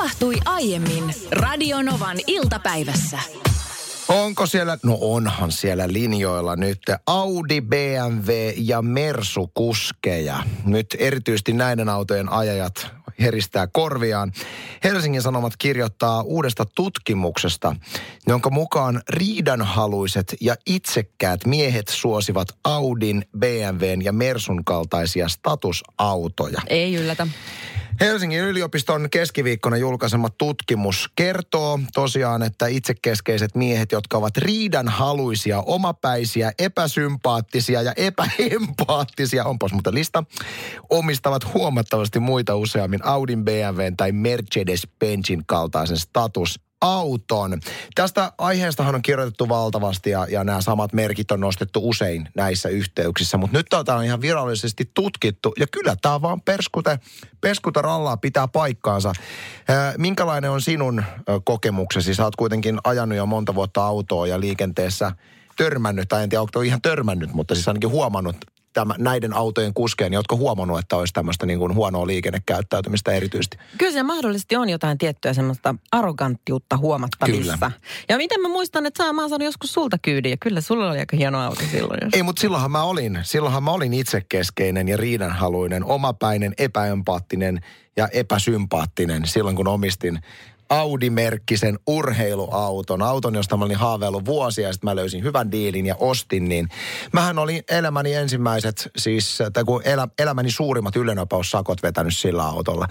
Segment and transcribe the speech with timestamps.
[0.00, 3.18] tapahtui aiemmin Radionovan iltapäivässä.
[4.08, 10.42] Onko siellä, no onhan siellä linjoilla nyt Audi, BMW ja Mersu kuskeja.
[10.64, 12.86] Nyt erityisesti näiden autojen ajajat
[13.20, 14.32] heristää korviaan.
[14.84, 17.76] Helsingin Sanomat kirjoittaa uudesta tutkimuksesta,
[18.26, 26.60] jonka mukaan riidanhaluiset ja itsekkäät miehet suosivat Audin, BMWn ja Mersun kaltaisia statusautoja.
[26.66, 27.26] Ei yllätä.
[28.00, 37.82] Helsingin yliopiston keskiviikkona julkaisema tutkimus kertoo tosiaan, että itsekeskeiset miehet, jotka ovat riidanhaluisia, omapäisiä, epäsympaattisia
[37.82, 40.24] ja epäempaattisia, onpas muuten lista,
[40.90, 47.60] omistavat huomattavasti muita useammin Audin, BMWn tai Mercedes-Benzin kaltaisen status auton.
[47.94, 53.36] Tästä aiheestahan on kirjoitettu valtavasti ja, ja nämä samat merkit on nostettu usein näissä yhteyksissä,
[53.36, 56.98] mutta nyt tämä on ihan virallisesti tutkittu ja kyllä tämä vaan perskute,
[57.40, 59.12] perskute rallaa pitää paikkaansa.
[59.98, 61.04] minkälainen on sinun
[61.44, 62.14] kokemuksesi?
[62.14, 65.12] Sä oot kuitenkin ajanut jo monta vuotta autoa ja liikenteessä
[65.56, 68.36] törmännyt, tai en tiedä onko ihan törmännyt, mutta siis ainakin huomannut
[68.72, 73.58] tämä, näiden autojen kuskeen, jotka huomannut, että olisi tämmöistä niin kuin huonoa liikennekäyttäytymistä erityisesti?
[73.78, 77.52] Kyllä se mahdollisesti on jotain tiettyä semmoista arroganttiutta huomattavissa.
[77.52, 77.70] Kyllä.
[78.08, 80.98] Ja miten mä muistan, että saa, mä saanut joskus sulta kyydin, ja kyllä sulla oli
[80.98, 82.00] aika hieno auto silloin.
[82.02, 82.14] Jos...
[82.14, 87.60] Ei, mutta silloinhan mä olin, silloinhan mä olin itsekeskeinen ja riidanhaluinen, omapäinen, epäempaattinen
[87.96, 90.20] ja epäsympaattinen silloin, kun omistin
[90.70, 93.02] Audi-merkkisen urheiluauton.
[93.02, 96.68] Auton, josta mä olin haaveillut vuosia ja sitten mä löysin hyvän diilin ja ostin, niin
[97.12, 102.86] mähän olin elämäni ensimmäiset, siis tai kun elä, elämäni suurimmat ylenopeussakot vetänyt sillä autolla.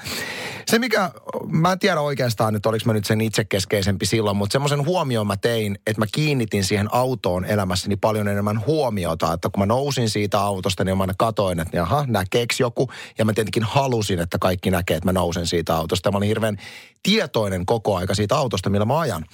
[0.67, 1.11] Se mikä,
[1.47, 5.38] mä en tiedä oikeastaan, että oliko mä nyt sen itsekeskeisempi silloin, mutta semmoisen huomioon mä
[5.38, 10.39] tein, että mä kiinnitin siihen autoon elämässäni paljon enemmän huomiota, että kun mä nousin siitä
[10.39, 14.97] autosta, niin mä katoin, että jaha, näkeekö joku, ja mä tietenkin halusin, että kaikki näkee,
[14.97, 16.11] että mä nousen siitä autosta.
[16.11, 16.57] Mä olin hirveän
[17.03, 19.25] tietoinen koko aika siitä autosta, millä mä ajan.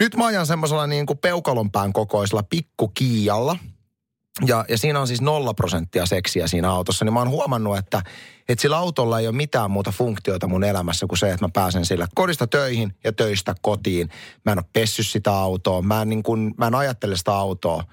[0.00, 3.56] Nyt mä ajan semmoisella niin kuin peukalonpään kokoisella pikkukiijalla.
[4.46, 7.04] Ja, ja siinä on siis nolla prosenttia seksiä siinä autossa.
[7.04, 8.02] Niin mä oon huomannut, että,
[8.48, 11.86] että sillä autolla ei ole mitään muuta funktioita mun elämässä kuin se, että mä pääsen
[11.86, 14.08] sillä kodista töihin ja töistä kotiin.
[14.44, 15.82] Mä en ole pessy sitä autoa.
[15.82, 17.84] Mä en, niin kuin, mä en ajattele sitä autoa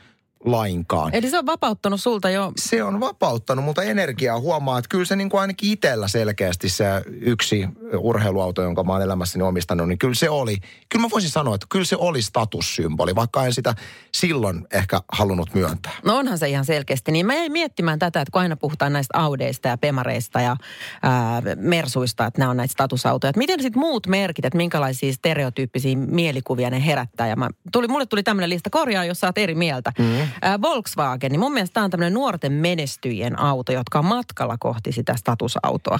[0.45, 1.15] lainkaan.
[1.15, 2.51] Eli se on vapauttanut sulta jo?
[2.57, 6.85] Se on vapauttanut, mutta energiaa huomaa, että kyllä se niin kuin ainakin itsellä selkeästi se
[7.21, 7.67] yksi
[7.97, 10.57] urheiluauto, jonka mä oon elämässäni omistanut, niin kyllä se oli,
[10.89, 13.75] kyllä mä voisin sanoa, että kyllä se oli statussymboli, vaikka en sitä
[14.15, 15.91] silloin ehkä halunnut myöntää.
[16.05, 17.11] No onhan se ihan selkeästi.
[17.11, 20.57] Niin mä jäin miettimään tätä, että kun aina puhutaan näistä Audeista ja Pemareista ja
[21.03, 23.29] ää, Mersuista, että nämä on näitä statusautoja.
[23.29, 27.27] Että miten sitten muut merkit, että minkälaisia stereotyyppisiä mielikuvia ne herättää.
[27.27, 29.91] Ja mä, tuli, mulle tuli tämmöinen lista korjaa, jos sä oot eri mieltä.
[29.99, 34.57] Mm äh, Volkswagen, niin mun mielestä tämä on tämmöinen nuorten menestyjien auto, jotka on matkalla
[34.59, 35.99] kohti sitä statusautoa.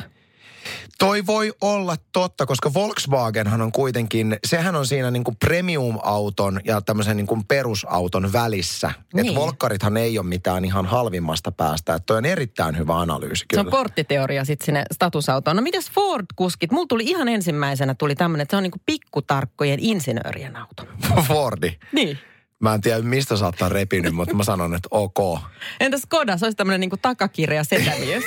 [0.98, 7.18] Toi voi olla totta, koska Volkswagenhan on kuitenkin, sehän on siinä niinku premium-auton ja tämmöisen
[7.18, 8.92] niinku perusauton välissä.
[9.14, 9.28] Niin.
[9.28, 11.94] Että Volkkarithan ei ole mitään ihan halvimmasta päästä.
[11.94, 13.64] Että toi on erittäin hyvä analyysi kyllä.
[13.64, 15.56] Se on porttiteoria sitten sinne statusautoon.
[15.56, 16.72] No mitäs Ford-kuskit?
[16.72, 20.84] Mulla tuli ihan ensimmäisenä tuli tämmöinen, että se on niinku pikkutarkkojen insinöörien auto.
[21.28, 21.78] Fordi?
[21.92, 22.20] Niin.
[22.62, 25.40] Mä en tiedä, mistä sä oot repinyt, mutta mä sanon, että ok.
[25.80, 26.38] Entäs Skoda?
[26.38, 28.24] Se olisi tämmöinen niin takakirja setämies.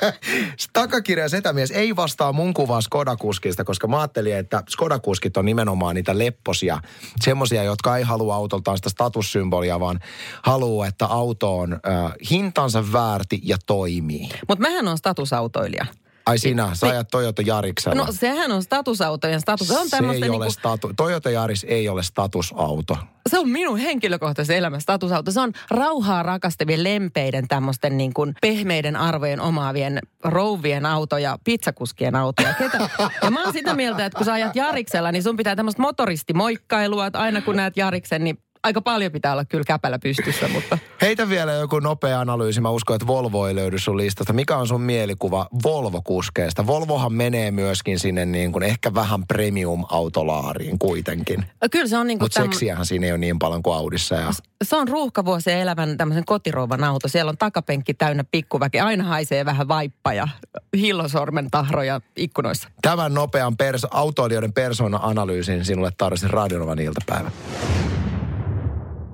[0.72, 6.18] takakirja setämies ei vastaa mun kuvaa Skoda-kuskista, koska mä ajattelin, että Skoda-kuskit on nimenomaan niitä
[6.18, 6.78] lepposia.
[7.20, 10.00] Semmoisia, jotka ei halua autoltaan sitä statussymbolia, vaan
[10.42, 14.28] haluaa, että auto on äh, hintansa väärti ja toimii.
[14.48, 15.86] Mutta mähän on statusautoilija.
[16.28, 18.04] Ai sinä, sä ajat Toyota Jariksella.
[18.04, 19.68] No sehän on statusautojen status.
[19.68, 20.52] Se on, se ei niin ole kuin...
[20.52, 20.92] statu...
[20.96, 22.96] Toyota Jaris ei ole statusauto.
[23.28, 25.30] Se on minun henkilökohtaisen elämän statusauto.
[25.30, 32.16] Se on rauhaa rakastavien lempeiden tämmöisten niin kuin pehmeiden arvojen omaavien rouvien auto ja pizzakuskien
[32.16, 32.42] auto.
[32.42, 32.78] Ja, ketä...
[33.22, 37.06] ja mä oon sitä mieltä, että kun sä ajat Jariksella, niin sun pitää tämmöistä motoristimoikkailua,
[37.06, 40.78] että aina kun näet Jariksen, niin aika paljon pitää olla kyllä käpällä pystyssä, mutta...
[41.02, 42.60] Heitä vielä joku nopea analyysi.
[42.60, 44.32] Mä uskon, että Volvo ei löydy sun listasta.
[44.32, 46.66] Mikä on sun mielikuva Volvo-kuskeesta?
[46.66, 51.44] Volvohan menee myöskin sinne niin kuin ehkä vähän premium-autolaariin kuitenkin.
[51.70, 52.24] Kyllä se on niin kuin...
[52.24, 52.50] Mutta täm...
[52.50, 54.14] seksiähän siinä ei ole niin paljon kuin Audissa.
[54.14, 54.32] Ja...
[54.64, 57.08] Se on ruuhkavuosia elävän tämmöisen kotirouvan auto.
[57.08, 58.80] Siellä on takapenkki täynnä pikkuväki.
[58.80, 60.28] Aina haisee vähän vaippa ja
[60.76, 62.68] hillosormen tahroja ikkunoissa.
[62.82, 67.30] Tämän nopean pers- autoilijoiden persona-analyysin sinulle tarvitsin Radionovan iltapäivä.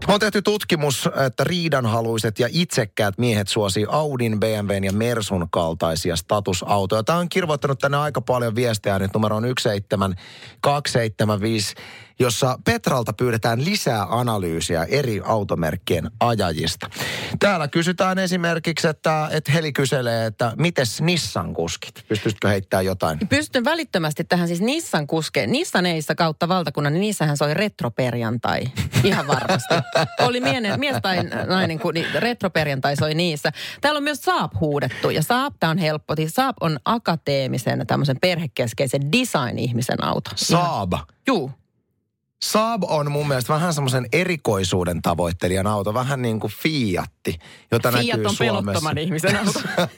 [0.09, 7.03] On tehty tutkimus, että riidanhaluiset ja itsekkäät miehet suosii Audin, BMWn ja Mersun kaltaisia statusautoja.
[7.03, 11.75] Tämä on kirvoittanut tänne aika paljon viestejä nyt numero on 17275
[12.19, 16.91] jossa Petralta pyydetään lisää analyysiä eri automerkkien ajajista.
[17.39, 22.05] Täällä kysytään esimerkiksi, että, että Heli kyselee, että mites Nissan kuskit?
[22.09, 23.19] Pystyisitkö heittämään jotain?
[23.29, 25.53] Pystyn välittömästi tähän siis Nissan kuskeen.
[25.53, 28.65] Nissaneissa kautta valtakunnan, niin niissähän soi retroperjantai.
[29.05, 29.75] Ihan varmasti.
[30.29, 33.53] Oli miene, mies tai nainen, kun niin retroperjantai soi niissä.
[33.81, 36.17] Täällä on myös Saab huudettu ja Saab, tämä on helppo.
[36.17, 40.31] Siis Saab on akateemisen tämmöisen perhekeskeisen design-ihmisen auto.
[40.35, 40.93] Saab?
[41.27, 41.64] Juu.
[42.45, 47.39] Saab on mun mielestä vähän semmoisen erikoisuuden tavoittelijan auto, vähän niin kuin Fiatti,
[47.73, 48.63] jota Fiat näkyy on Suomessa.
[48.63, 49.61] pelottoman ihmisen auto.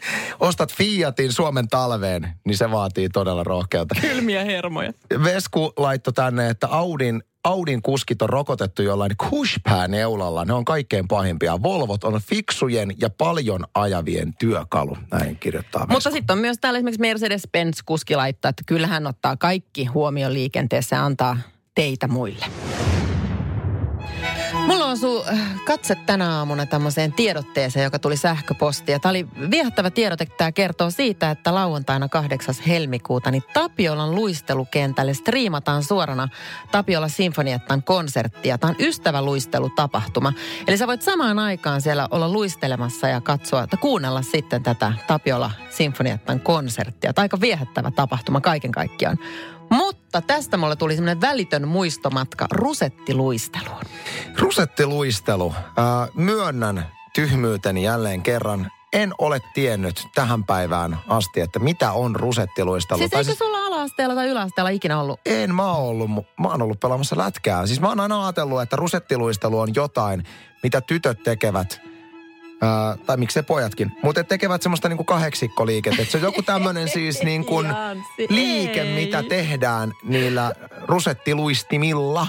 [0.49, 3.95] Ostat Fiatin Suomen talveen, niin se vaatii todella rohkeutta.
[4.01, 4.93] Kylmiä hermoja.
[5.25, 10.45] Vesku laittoi tänne, että Audin, Audin kuskit on rokotettu jollain kushpää-neulalla.
[10.45, 11.63] Ne on kaikkein pahimpia.
[11.63, 15.93] Volvot on fiksujen ja paljon ajavien työkalu, näin kirjoittaa Vesku.
[15.93, 21.05] Mutta sitten on myös täällä esimerkiksi Mercedes-Benz kuski laittaa, että kyllähän ottaa kaikki huomioon liikenteessä
[21.05, 21.37] antaa
[21.76, 22.46] teitä muille.
[24.67, 28.99] Mulla osuu äh, katse tänä aamuna tämmöiseen tiedotteeseen, joka tuli sähköpostia.
[28.99, 30.26] Tämä oli viehättävä tiedote.
[30.26, 32.55] Tämä kertoo siitä, että lauantaina 8.
[32.67, 36.28] helmikuuta niin Tapiolan luistelukentälle striimataan suorana
[36.73, 38.58] Tapiola Sinfoniettan konserttia.
[38.58, 40.32] Tämä on ystäväluistelutapahtuma.
[40.69, 45.50] Eli sä voit samaan aikaan siellä olla luistelemassa ja katsoa, että kuunnella sitten tätä Tapiola
[45.70, 47.12] Sinfoniettan konserttia.
[47.12, 49.19] Tämä on aika viehättävä tapahtuma kaiken kaikkiaan.
[49.70, 53.83] Mutta tästä mulle tuli semmoinen välitön muistomatka rusettiluisteluun.
[54.39, 55.55] Rusettiluistelu.
[55.57, 58.71] Äh, myönnän tyhmyyteni jälleen kerran.
[58.93, 62.99] En ole tiennyt tähän päivään asti, että mitä on rusettiluistelu.
[62.99, 65.21] Siis Tai eikö sulla ala-asteella tai yläasteella ikinä ollut?
[65.27, 66.11] En mä oon ollut,
[66.41, 67.67] mä oon ollut pelaamassa lätkää.
[67.67, 70.25] Siis mä oon aina ajatellut, että rusettiluistelu on jotain,
[70.62, 71.81] mitä tytöt tekevät,
[72.61, 76.03] ää, tai miksei pojatkin, mutta tekevät semmoista niinku kahdeksikkoliikettä.
[76.03, 80.53] Että se on joku tämmöinen siis niin kuin Janssi, liike, mitä tehdään niillä
[80.88, 82.26] rusettiluistimilla.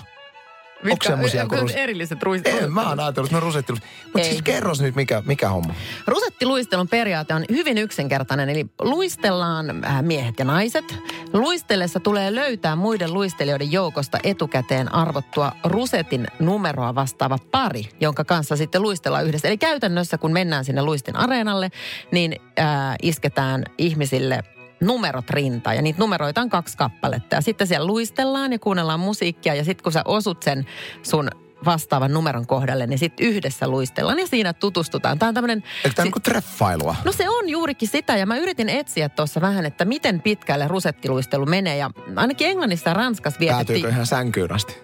[0.84, 1.72] Onko semmoisia kuin rus...
[1.72, 2.62] erilliset ruistelut?
[2.62, 4.10] En, mä oon ajatellut, että ne on rusettiluistimilla.
[4.14, 5.74] Mutta siis kerros nyt, mikä, mikä homma.
[6.08, 10.86] Rusettiluistelun periaate on hyvin yksinkertainen, eli luistellaan äh, miehet ja naiset.
[11.34, 18.82] Luistellessa tulee löytää muiden luistelijoiden joukosta etukäteen arvottua rusetin numeroa vastaava pari, jonka kanssa sitten
[18.82, 19.48] luistellaan yhdessä.
[19.48, 21.70] Eli käytännössä, kun mennään sinne luistin areenalle,
[22.12, 24.44] niin äh, isketään ihmisille
[24.80, 27.36] numerot rintaan ja niitä numeroita on kaksi kappaletta.
[27.36, 30.66] Ja sitten siellä luistellaan ja kuunnellaan musiikkia ja sitten kun sä osut sen
[31.04, 31.30] sun
[31.66, 35.20] vastaavan numeron kohdalle, niin sitten yhdessä luistellaan ja siinä tutustutaan.
[35.20, 35.64] Tämä on tämmöinen...
[35.84, 36.96] Eikö tämä niinku treffailua?
[37.06, 41.46] No se on juurikin sitä ja mä yritin etsiä tuossa vähän, että miten pitkälle rusettiluistelu
[41.46, 43.68] menee ja ainakin Englannissa ja Ranskassa vietettiin...
[43.68, 44.76] Päätyykö ihan sänkyyn asti?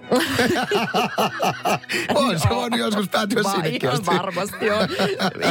[2.16, 4.06] on se voinut joskus päätyä sinnekin Ihan asti.
[4.06, 4.88] varmasti on.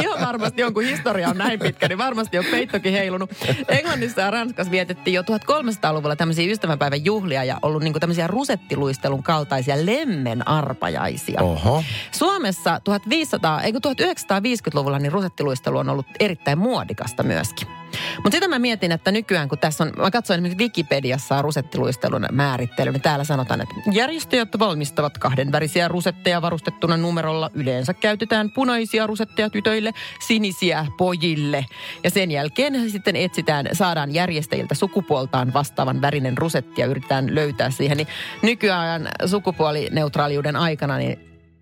[0.01, 3.29] Ihan varmasti on, kun historia on näin pitkä, niin varmasti on peittokin heilunut.
[3.67, 9.85] Englannissa ja Ranskassa vietettiin jo 1300-luvulla tämmöisiä ystävänpäivän juhlia ja ollut niinku tämmöisiä rusettiluistelun kaltaisia
[9.85, 11.41] lemmenarpajaisia.
[11.41, 11.83] Oho.
[12.11, 17.82] Suomessa 1500, eikö 1950-luvulla niin rusettiluistelu on ollut erittäin muodikasta myöskin.
[18.15, 22.91] Mutta sitä mä mietin, että nykyään kun tässä on, mä katsoin esimerkiksi Wikipediassa rusettiluistelun määrittely,
[22.91, 27.51] niin täällä sanotaan, että järjestäjät valmistavat kahdenvärisiä rusetteja varustettuna numerolla.
[27.53, 29.91] Yleensä käytetään punaisia rusetteja tytöille,
[30.27, 31.65] sinisiä pojille.
[32.03, 37.97] Ja sen jälkeen sitten etsitään, saadaan järjestäjiltä sukupuoltaan vastaavan värinen rusetti ja yritetään löytää siihen.
[37.97, 38.07] Niin
[38.41, 41.19] nykyään sukupuolineutraaliuden aikana, niin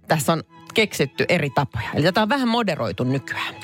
[0.07, 0.43] tässä on
[0.73, 1.89] keksitty eri tapoja.
[1.93, 3.55] Eli tätä on vähän moderoitu nykyään.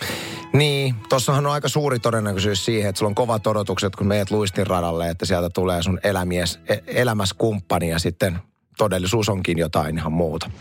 [0.54, 4.68] Niin, tossahan on aika suuri todennäköisyys siihen, että sulla on kovat odotukset, kun meet luistin
[4.68, 8.40] radalle, että sieltä tulee sun elämies, e- elämäs kumppani ja sitten
[8.78, 10.52] todellisuus onkin jotain ihan muuta.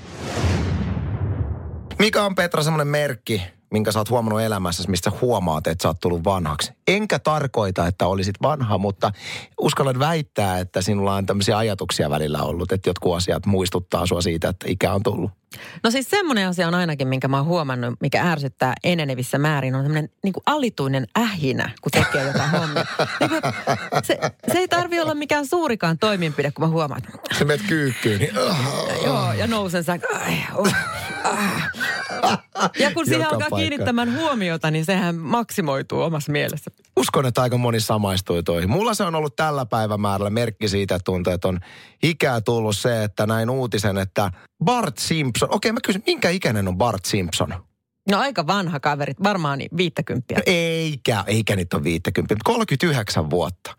[1.98, 6.00] Mikä on Petra semmoinen merkki, minkä sä oot huomannut elämässäsi, mistä huomaat, että sä oot
[6.00, 6.75] tullut vanhaksi?
[6.86, 9.12] Enkä tarkoita, että olisit vanha, mutta
[9.60, 14.48] uskallan väittää, että sinulla on tämmöisiä ajatuksia välillä ollut, että jotkut asiat muistuttaa sua siitä,
[14.48, 15.30] että ikä on tullut.
[15.82, 19.82] No siis semmoinen asia on ainakin, minkä mä oon huomannut, mikä ärsyttää enenevissä määrin, on
[19.82, 22.86] semmoinen niin alituinen ähinä, kun tekee jotain hommia.
[23.20, 23.42] Niin kuin,
[24.04, 24.18] se,
[24.52, 28.34] se ei tarvi olla mikään suurikaan toimenpide, kun mä huomaan, että Se menet kyykkyyn, niin
[29.04, 29.84] joo, ja nousen.
[30.14, 30.72] Ai, oh,
[31.24, 31.70] ah.
[32.78, 33.56] Ja kun siihen alkaa paikka.
[33.56, 36.70] kiinnittämään huomiota, niin sehän maksimoituu omassa mielessä.
[36.96, 38.70] Uskon, että aika moni samaistui toihin.
[38.70, 41.60] Mulla se on ollut tällä päivämäärällä merkki siitä, että tuntuu, että on
[42.02, 44.30] ikää tullut se, että näin uutisen, että
[44.64, 47.54] Bart Simpson, okei mä kysyn, minkä ikäinen on Bart Simpson?
[48.10, 50.36] No aika vanha kaveri, varmaan viittäkymppiä.
[50.38, 53.74] No eikä, eikä niitä ole 50, 39 vuotta.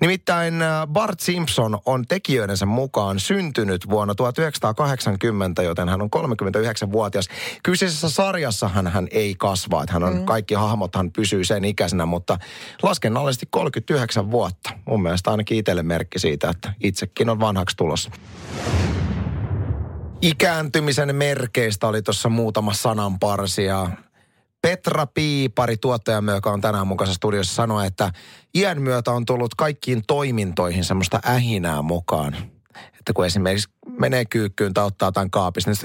[0.00, 7.28] Nimittäin äh, Bart Simpson on tekijöidensä mukaan syntynyt vuonna 1980, joten hän on 39-vuotias.
[7.62, 10.24] Kyseisessä sarjassahan hän ei kasva, että hän on, mm.
[10.24, 12.38] kaikki hahmothan pysyy sen ikäisenä, mutta
[12.82, 14.70] laskennallisesti 39 vuotta.
[14.86, 18.10] Mun mielestä ainakin itselle merkki siitä, että itsekin on vanhaksi tulossa.
[20.22, 23.90] Ikääntymisen merkeistä oli tuossa muutama sananparsi ja
[24.62, 28.12] Petra Piipari, tuottajamme, joka on tänään mukana studiossa, sanoi, että
[28.54, 32.36] iän myötä on tullut kaikkiin toimintoihin semmoista ähinää mukaan.
[32.98, 35.78] Että kun esimerkiksi menee kyykkyyn tai ottaa tämän kaapista, niin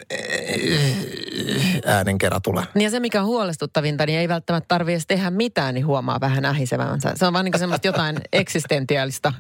[1.86, 2.63] äänen kerran tulee.
[2.74, 6.46] Niin ja se, mikä on huolestuttavinta, niin ei välttämättä tarvitse tehdä mitään, niin huomaa vähän
[6.46, 7.12] ähisevänsä.
[7.15, 9.34] Se on vaan niin semmoista jotain eksistentiaalista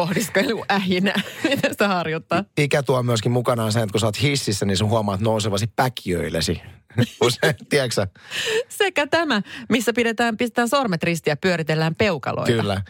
[0.00, 2.44] pohdiskelu ähinä, miten sitä harjoittaa.
[2.58, 6.60] Ikä tuo myöskin mukanaan sen, että kun sä oot hississä, niin sun huomaat nousevasi päkiöillesi.
[7.24, 8.06] Usein, tiedätkö
[8.68, 12.52] Sekä tämä, missä pidetään, pistetään sormet ristiä ja pyöritellään peukaloita.
[12.52, 12.82] Kyllä.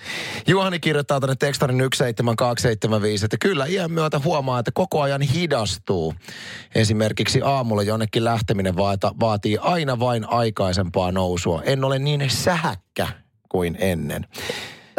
[0.46, 6.14] Juhani kirjoittaa tänne tekstarin 17275, että kyllä iän myötä huomaa, että koko ajan hidastuu.
[6.74, 11.62] Esimerkiksi aamulla jonnekin lähteminen vaata, vaatii aina vain aikaisempaa nousua.
[11.62, 13.08] En ole niin sähäkkä
[13.48, 14.26] kuin ennen.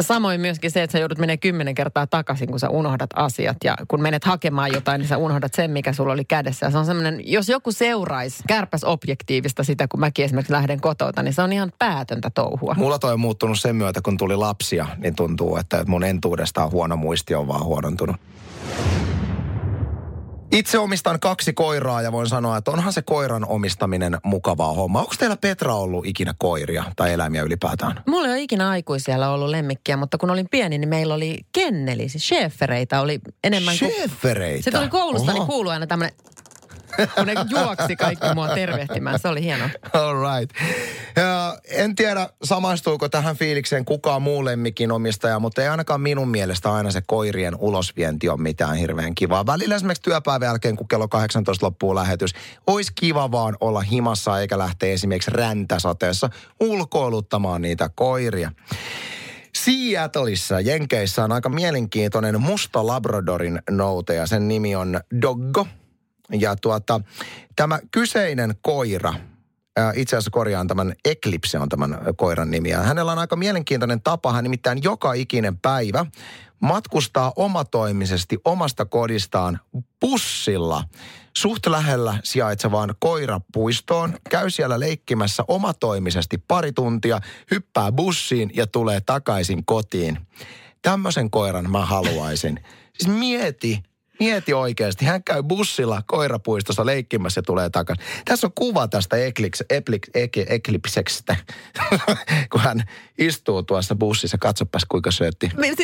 [0.00, 3.56] Samoin myöskin se, että sä joudut menemään kymmenen kertaa takaisin, kun sä unohdat asiat.
[3.64, 6.66] Ja kun menet hakemaan jotain, niin sä unohdat sen, mikä sulla oli kädessä.
[6.66, 11.22] Ja se on semmoinen, jos joku seuraisi kärpäs objektiivista sitä, kun mäkin esimerkiksi lähden kotota,
[11.22, 12.74] niin se on ihan päätöntä touhua.
[12.74, 16.96] Mulla toi on muuttunut sen myötä, kun tuli lapsia, niin tuntuu, että mun entuudestaan huono
[16.96, 18.16] muisti on vaan huonontunut.
[20.52, 25.00] Itse omistan kaksi koiraa ja voin sanoa, että onhan se koiran omistaminen mukavaa homma.
[25.00, 28.02] Onko teillä Petra ollut ikinä koiria tai eläimiä ylipäätään?
[28.06, 32.08] Mulla ei ole ikinä aikuisia ollut lemmikkiä, mutta kun olin pieni, niin meillä oli kenneli,
[32.08, 32.30] siis
[33.00, 33.92] oli enemmän kuin...
[33.92, 34.62] Schäfereitä?
[34.64, 35.38] Se tuli koulusta, Oho.
[35.38, 36.16] niin kuului aina tämmöinen
[37.14, 39.18] kun ne juoksi kaikki mua tervehtimään.
[39.18, 39.64] Se oli hieno.
[39.92, 40.56] All right.
[41.64, 46.90] En tiedä, samaistuuko tähän fiilikseen kukaan muu lemmikin omistaja, mutta ei ainakaan minun mielestä aina
[46.90, 49.46] se koirien ulosvienti on mitään hirveän kivaa.
[49.46, 52.34] Välillä esimerkiksi työpäivän jälkeen, kun kello 18 loppuu lähetys,
[52.66, 58.52] olisi kiva vaan olla himassa eikä lähteä esimerkiksi räntäsateessa ulkoiluttamaan niitä koiria.
[59.54, 65.66] Seattleissa, Jenkeissä on aika mielenkiintoinen musta Labradorin noute ja sen nimi on Doggo.
[66.32, 67.00] Ja tuota,
[67.56, 69.14] tämä kyseinen koira,
[69.94, 72.70] itse asiassa korjaan tämän Eclipse on tämän koiran nimi.
[72.70, 76.06] Ja hänellä on aika mielenkiintoinen tapa, hän nimittäin joka ikinen päivä
[76.60, 79.60] matkustaa omatoimisesti omasta kodistaan
[80.00, 80.84] bussilla
[81.36, 87.20] suht lähellä sijaitsevaan koirapuistoon, käy siellä leikkimässä omatoimisesti pari tuntia,
[87.50, 90.18] hyppää bussiin ja tulee takaisin kotiin.
[90.82, 92.60] Tämmöisen koiran mä haluaisin.
[92.98, 93.82] Siis mieti,
[94.20, 95.04] Mieti oikeasti.
[95.04, 98.04] Hän käy bussilla koirapuistossa leikkimässä ja tulee takaisin.
[98.24, 100.02] Tässä on kuva tästä Eklix, Eklix,
[100.48, 101.36] Eklipseksestä,
[102.52, 102.82] kun hän
[103.18, 104.38] istuu tuossa bussissa.
[104.38, 105.50] Katsopas kuinka syötti.
[105.56, 105.76] Niin,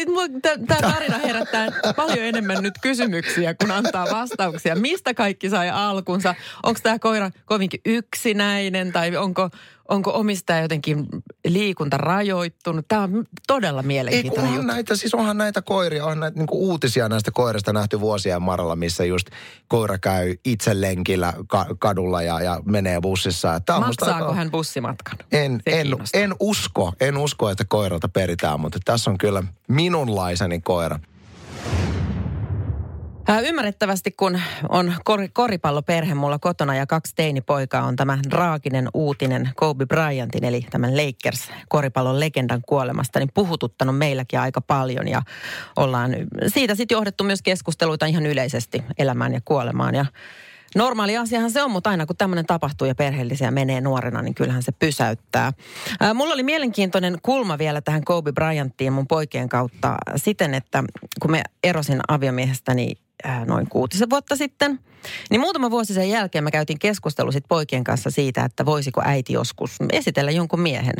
[0.67, 4.76] Tämä tarina herättää paljon enemmän nyt kysymyksiä, kun antaa vastauksia.
[4.76, 6.35] Mistä kaikki sai alkunsa?
[6.62, 9.50] Onko tämä koira kovinkin yksinäinen tai onko
[9.88, 11.07] onko omistaja jotenkin
[11.49, 12.85] liikunta rajoittunut?
[12.88, 17.09] Tämä on todella mielenkiintoinen Ei, onhan näitä, siis onhan näitä koiria, on näitä niin uutisia
[17.09, 19.26] näistä koirista nähty vuosien marralla, missä just
[19.69, 23.61] koira käy itse lenkillä ka- kadulla ja, ja menee bussissa.
[23.61, 24.35] Tämä on Maksaako aika...
[24.35, 25.19] hän bussimatkan?
[25.33, 30.99] En, en, en, usko, en usko, että koiralta peritään, mutta tässä on kyllä minunlaiseni koira.
[33.28, 39.87] Ymmärrettävästi, kun on kor- koripalloperhe mulla kotona ja kaksi teinipoikaa, on tämä raakinen uutinen Kobe
[39.87, 45.09] Bryantin, eli tämän Lakers koripallon legendan kuolemasta, niin puhututtanut meilläkin aika paljon.
[45.09, 45.23] Ja
[45.76, 46.16] ollaan
[46.47, 49.95] siitä sitten johdettu myös keskusteluita ihan yleisesti elämään ja kuolemaan.
[49.95, 50.07] Ja
[50.75, 54.62] Normaali asiahan se on, mutta aina kun tämmöinen tapahtuu ja perheellisiä menee nuorena, niin kyllähän
[54.62, 55.52] se pysäyttää.
[56.00, 60.85] Ää, mulla oli mielenkiintoinen kulma vielä tähän Kobe Bryanttiin mun poikien kautta siten, että
[61.23, 62.93] kun me erosin aviomiehestäni
[63.47, 64.81] noin kuutisen vuotta sitten,
[65.31, 69.33] niin muutama vuosi sen jälkeen me käytiin keskustelu sit poikien kanssa siitä, että voisiko äiti
[69.33, 70.95] joskus esitellä jonkun miehen.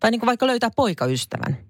[0.00, 1.67] Tai niin kuin vaikka löytää poikaystävän.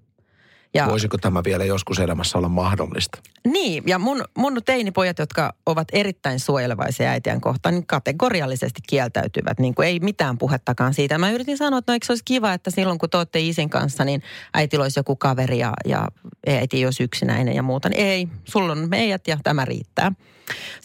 [0.73, 3.19] Ja, Voisiko tämä vielä joskus elämässä olla mahdollista?
[3.47, 9.59] Niin, ja mun, mun teinipojat, jotka ovat erittäin suojelevaisia äitiän kohtaan, niin kategoriallisesti kieltäytyvät.
[9.59, 11.17] Niin kuin ei mitään puhettakaan siitä.
[11.17, 13.69] Mä yritin sanoa, että no eikö se olisi kiva, että silloin kun te olette isin
[13.69, 14.23] kanssa, niin
[14.53, 16.07] äiti olisi joku kaveri ja, ja
[16.47, 17.89] äiti ei olisi yksinäinen ja muuta.
[17.89, 20.11] Niin ei, sulla on meidät ja tämä riittää.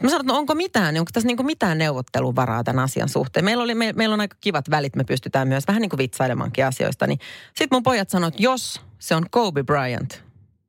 [0.02, 3.44] Mä sanoin, että no onko mitään, onko tässä niin kuin mitään neuvotteluvaraa tämän asian suhteen.
[3.44, 6.66] Meillä, oli, me, meillä on aika kivat välit, me pystytään myös vähän niin kuin vitsailemankin
[6.66, 7.06] asioista.
[7.06, 10.22] Niin sitten mun pojat sanoivat, että jos se on Kobe Bryant,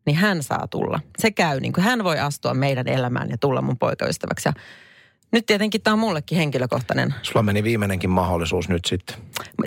[0.06, 1.00] niin hän saa tulla.
[1.18, 4.50] Se käy niin kuin hän voi astua meidän elämään ja tulla mun poikaystäväksi.
[4.50, 4.54] Ja
[5.32, 7.13] Nyt tietenkin tämä on mullekin henkilökohtainen.
[7.22, 9.18] Sulla meni viimeinenkin mahdollisuus nyt sitten.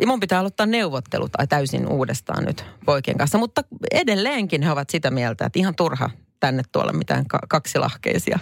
[0.06, 5.46] Mun pitää aloittaa neuvottelut täysin uudestaan nyt poikien kanssa, mutta edelleenkin he ovat sitä mieltä,
[5.46, 6.10] että ihan turha
[6.40, 8.38] tänne tuolla mitään ka- kaksilahkeisia.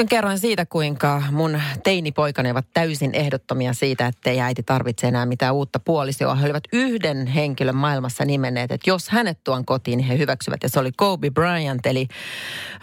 [0.00, 5.26] Äsken kerroin siitä, kuinka mun teinipoikani ovat täysin ehdottomia siitä, että ei äiti tarvitse enää
[5.26, 6.34] mitään uutta puolisoa.
[6.34, 10.62] He olivat yhden henkilön maailmassa nimenneet, että jos hänet tuon kotiin, niin he hyväksyvät.
[10.62, 12.08] Ja se oli Kobe Bryant, eli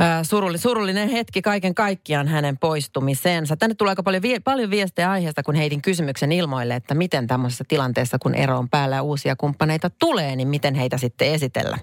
[0.01, 3.57] äh, surullinen, surullinen hetki kaiken kaikkiaan hänen poistumiseensa.
[3.57, 8.19] Tänne tulee aika paljon, paljon viestejä aiheesta, kun heitin kysymyksen ilmoille, että miten tämmöisessä tilanteessa,
[8.19, 11.77] kun ero on päällä ja uusia kumppaneita tulee, niin miten heitä sitten esitellä.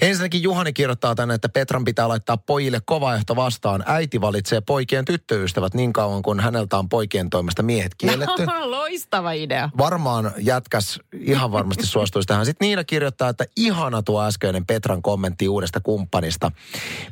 [0.00, 3.84] Ensinnäkin Juhani kirjoittaa tänne, että Petran pitää laittaa pojille kova ehto vastaan.
[3.86, 8.46] Äiti valitsee poikien tyttöystävät niin kauan, kun häneltä on poikien toimesta miehet kielletty.
[8.64, 9.70] Loistava idea.
[9.78, 12.46] Varmaan jätkäs ihan varmasti suostuisi tähän.
[12.46, 16.52] Sitten Niina kirjoittaa, että ihana tuo äskeinen Petran kommentti uudesta kumppanista.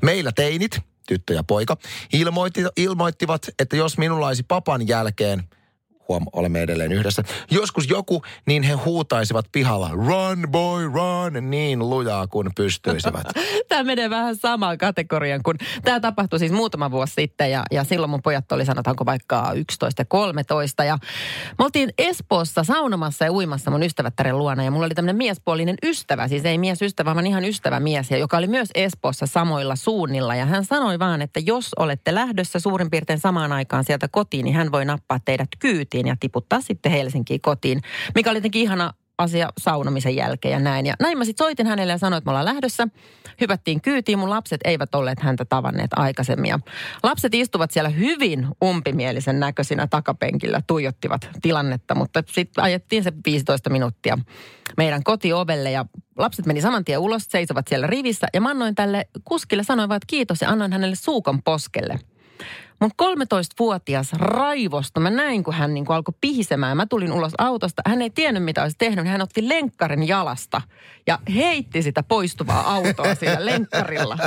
[0.02, 1.76] Meillä teinit, tyttö ja poika,
[2.12, 5.42] ilmoitti, ilmoittivat, että jos minulla olisi papan jälkeen–
[6.08, 7.22] huom, olemme edelleen yhdessä.
[7.50, 13.26] Joskus joku, niin he huutaisivat pihalla, run boy, run, niin lujaa kuin pystyisivät.
[13.68, 18.10] Tämä menee vähän samaan kategorian, kun tämä tapahtui siis muutama vuosi sitten ja, ja silloin
[18.10, 20.98] mun pojat oli sanotaanko vaikka 11 ja 13 ja
[21.58, 26.28] me oltiin Espoossa saunomassa ja uimassa mun ystävättären luona ja mulla oli tämmöinen miespuolinen ystävä,
[26.28, 30.46] siis ei mies ystävä, vaan ihan ystävä mies, joka oli myös Espoossa samoilla suunnilla ja
[30.46, 34.72] hän sanoi vaan, että jos olette lähdössä suurin piirtein samaan aikaan sieltä kotiin, niin hän
[34.72, 37.81] voi nappaa teidät kyytiin kotiin ja tiputtaa sitten Helsinkiin kotiin,
[38.15, 40.87] mikä oli jotenkin ihana asia saunomisen jälkeen ja näin.
[40.87, 42.88] Ja näin mä sitten soitin hänelle ja sanoin, että me ollaan lähdössä.
[43.41, 46.49] Hypättiin kyytiin, mun lapset eivät olleet häntä tavanneet aikaisemmin.
[46.49, 46.59] Ja
[47.03, 54.19] lapset istuvat siellä hyvin umpimielisen näköisinä takapenkillä, tuijottivat tilannetta, mutta sitten ajettiin se 15 minuuttia
[54.76, 55.85] meidän kotiovelle ja
[56.19, 59.97] lapset meni saman tien ulos, seisovat siellä rivissä ja mä annoin tälle kuskille, sanoin vaan,
[59.97, 61.99] että kiitos ja annoin hänelle suukon poskelle.
[62.80, 65.00] Mun 13-vuotias raivosta.
[65.00, 66.76] Mä näin, kun hän niin kuin alkoi pihisemään.
[66.76, 67.83] Mä tulin ulos autosta.
[67.87, 69.06] Hän ei tiennyt, mitä olisi tehnyt.
[69.06, 70.62] Hän otti lenkkarin jalasta
[71.06, 74.18] ja heitti sitä poistuvaa autoa sillä lenkkarilla.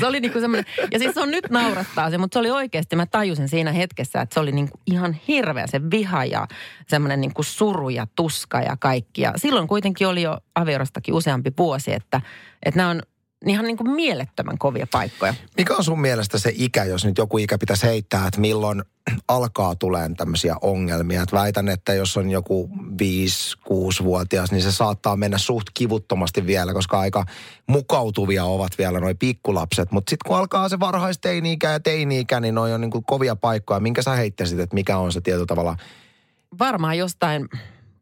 [0.00, 2.50] Se oli niin kuin semmoinen, ja siis se on nyt naurattaa se, mutta se oli
[2.50, 6.46] oikeasti, mä tajusin siinä hetkessä, että se oli niin kuin ihan hirveä se viha ja
[6.88, 9.22] semmoinen niin kuin suru ja tuska ja kaikki.
[9.22, 12.20] Ja silloin kuitenkin oli jo aviorastakin useampi vuosi, että,
[12.62, 13.02] että nämä on
[13.46, 15.34] ihan niin kuin mielettömän kovia paikkoja.
[15.56, 18.82] Mikä on sun mielestä se ikä, jos nyt joku ikä pitäisi heittää, että milloin
[19.28, 21.22] alkaa tuleen tämmöisiä ongelmia?
[21.22, 22.70] Et väitän, että jos on joku
[23.72, 27.24] 5-6-vuotias, niin se saattaa mennä suht kivuttomasti vielä, koska aika
[27.66, 29.92] mukautuvia ovat vielä noi pikkulapset.
[29.92, 33.80] Mutta sitten kun alkaa se varhaisteini-ikä ja teini-ikä, niin noi on niin kuin kovia paikkoja.
[33.80, 35.76] Minkä sä heittäisit, että mikä on se tietyllä tavalla?
[36.58, 37.48] Varmaan jostain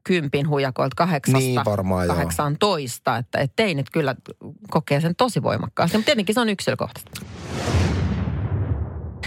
[0.05, 2.17] kympin hujakoilta kahdeksasta Niin, varmaan, joo.
[2.17, 3.17] 18.
[3.17, 4.15] Että, että teinit kyllä
[4.71, 7.11] kokee sen tosi voimakkaasti, mutta tietenkin se on yksilökohtaista.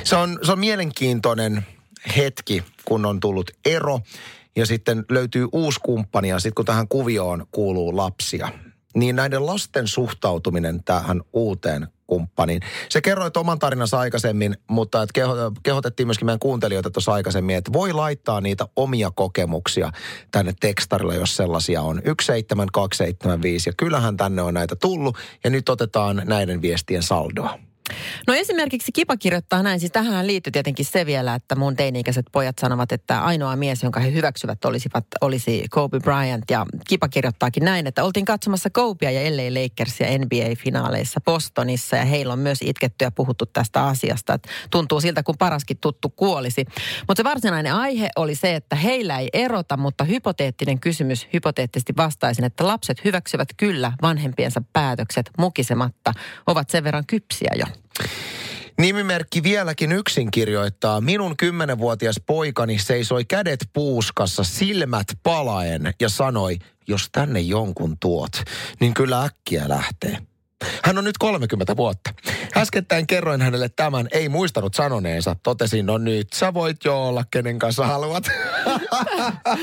[0.04, 1.66] Se on, se on mielenkiintoinen
[2.18, 4.00] hetki, kun on tullut ero
[4.56, 8.50] ja sitten löytyy uusi kumppani ja sitten kun tähän kuvioon kuuluu lapsia,
[9.00, 12.62] niin näiden lasten suhtautuminen tähän uuteen kumppaniin.
[12.90, 17.74] Se kerroit oman tarinansa aikaisemmin, mutta että keho, kehotettiin myöskin meidän kuuntelijoita tuossa aikaisemmin, että
[17.74, 19.92] voi laittaa niitä omia kokemuksia
[20.32, 22.02] tänne tekstarille, jos sellaisia on.
[22.22, 27.67] 17275 ja kyllähän tänne on näitä tullut ja nyt otetaan näiden viestien saldoa.
[28.28, 32.56] No esimerkiksi Kipa kirjoittaa näin, siis tähän liittyy tietenkin se vielä, että mun teini-ikäiset pojat
[32.62, 36.44] sanovat, että ainoa mies, jonka he hyväksyvät, olisivat, olisi Kobe Bryant.
[36.50, 42.34] Ja Kipa kirjoittaakin näin, että oltiin katsomassa Kobea ja LA Lakersia NBA-finaaleissa Bostonissa ja heillä
[42.34, 44.34] on myös itketty ja puhuttu tästä asiasta.
[44.34, 46.66] Että tuntuu siltä, kun paraskin tuttu kuolisi.
[47.08, 52.46] Mutta se varsinainen aihe oli se, että heillä ei erota, mutta hypoteettinen kysymys hypoteettisesti vastaisin,
[52.46, 56.14] että lapset hyväksyvät kyllä vanhempiensa päätökset mukisematta,
[56.48, 57.66] ovat sen verran kypsiä jo.
[58.78, 61.02] Nimimerkki vieläkin yksin kirjoittaa.
[61.02, 68.32] Minun kymmenenvuotias poikani seisoi kädet puuskassa, silmät palaen ja sanoi, jos tänne jonkun tuot,
[68.80, 70.18] niin kyllä äkkiä lähtee.
[70.84, 72.14] Hän on nyt 30 vuotta.
[72.58, 75.36] Äskettäin kerroin hänelle tämän, ei muistanut sanoneensa.
[75.44, 78.24] Totesin, no nyt sä voit jo olla, kenen kanssa haluat.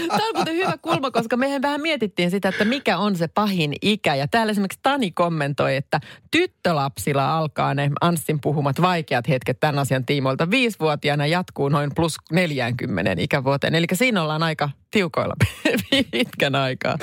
[0.09, 3.75] Tämä on muuten hyvä kulma, koska mehän vähän mietittiin sitä, että mikä on se pahin
[3.83, 4.15] ikä.
[4.15, 10.07] Ja täällä esimerkiksi Tani kommentoi, että tyttölapsilla alkaa ne Anssin puhumat vaikeat hetket tämän asian
[10.07, 10.51] tiimoilta.
[10.51, 13.75] Viisivuotiaana jatkuu noin plus 40 ikävuoteen.
[13.75, 15.35] Eli siinä ollaan aika tiukoilla
[16.11, 16.99] pitkän aikaa.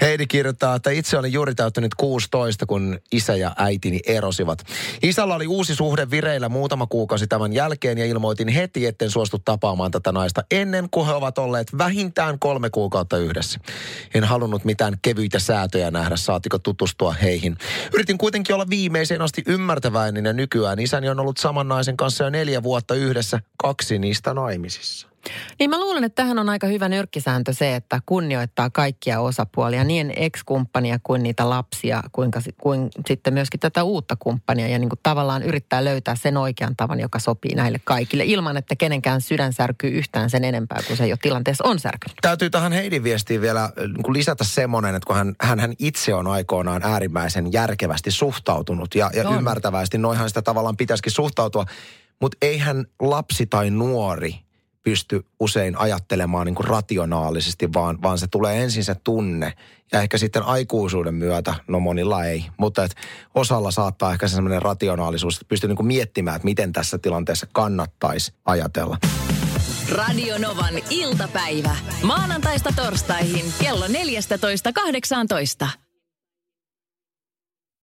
[0.00, 4.58] Heidi kirjoittaa, että itse olin juuri täyttänyt 16, kun isä ja äitini erosivat.
[5.02, 9.38] Isä Isalla oli uusi suhde vireillä muutama kuukausi tämän jälkeen ja ilmoitin heti, etten suostu
[9.44, 13.60] tapaamaan tätä naista ennen kuin he ovat olleet vähintään kolme kuukautta yhdessä.
[14.14, 17.56] En halunnut mitään kevyitä säätöjä nähdä, saatiko tutustua heihin.
[17.94, 22.30] Yritin kuitenkin olla viimeiseen asti ymmärtäväinen ja nykyään isäni on ollut saman naisen kanssa jo
[22.30, 25.15] neljä vuotta yhdessä, kaksi niistä naimisissa.
[25.58, 30.12] Niin mä luulen, että tähän on aika hyvä nyrkkisääntö se, että kunnioittaa kaikkia osapuolia, niin
[30.16, 35.42] ex-kumppania kuin niitä lapsia, kuinka, kuin sitten myöskin tätä uutta kumppania ja niin kuin tavallaan
[35.42, 40.30] yrittää löytää sen oikean tavan, joka sopii näille kaikille, ilman että kenenkään sydän särkyy yhtään
[40.30, 42.16] sen enempää kuin se jo tilanteessa on särkynyt.
[42.22, 46.14] Täytyy tähän Heidin viestiin vielä äh, niin lisätä semmoinen, että kun hän, hän, hän itse
[46.14, 51.64] on aikoinaan äärimmäisen järkevästi suhtautunut ja, ja ymmärtävästi, noihan sitä tavallaan pitäisikin suhtautua,
[52.20, 54.34] mutta eihän lapsi tai nuori–
[54.86, 59.52] pysty usein ajattelemaan niin kuin rationaalisesti, vaan, vaan se tulee ensin se tunne.
[59.92, 62.94] Ja ehkä sitten aikuisuuden myötä, no monilla ei, mutta et
[63.34, 67.46] osalla saattaa ehkä se sellainen rationaalisuus, että pystyy niin kuin miettimään, että miten tässä tilanteessa
[67.52, 68.98] kannattaisi ajatella.
[69.92, 71.76] Radio Novan iltapäivä.
[72.02, 75.85] Maanantaista torstaihin kello 14.18.